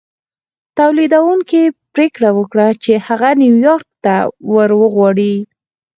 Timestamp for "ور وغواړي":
4.53-5.35